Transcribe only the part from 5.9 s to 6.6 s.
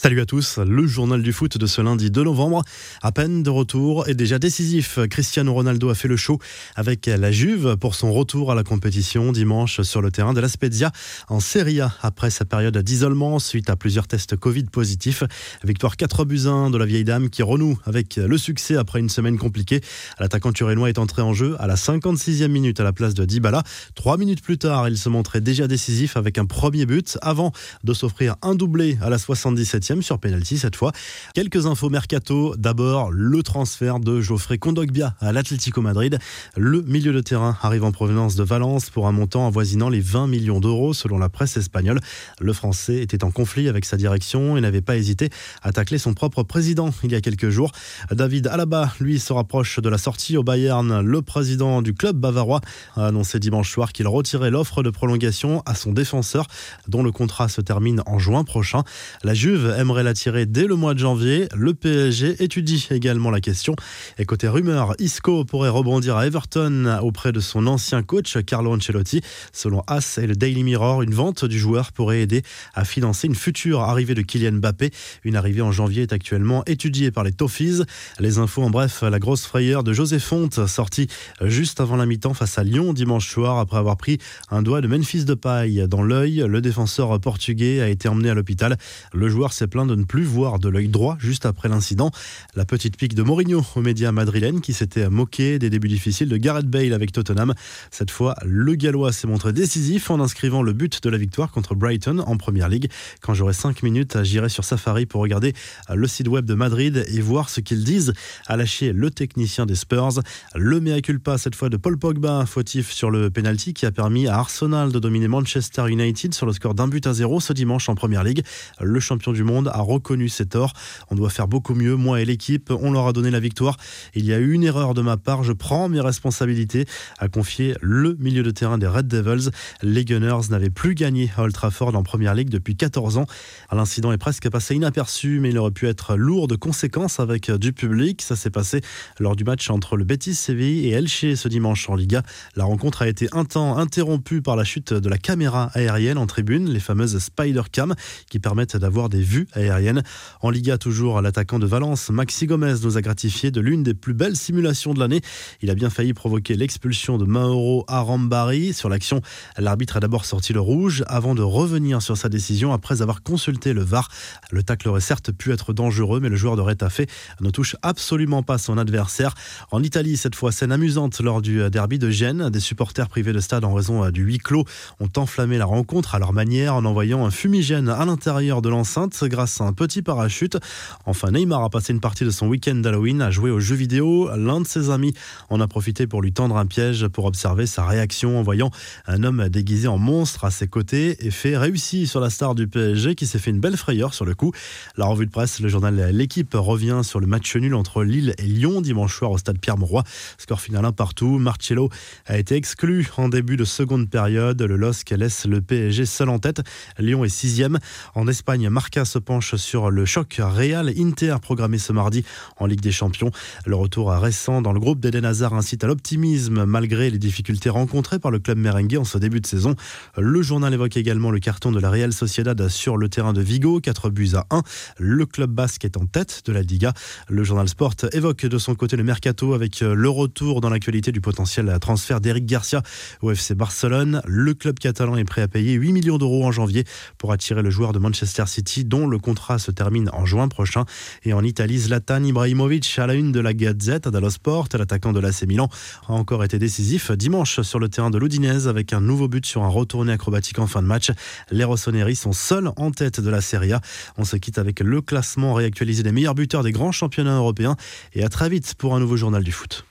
a fait le show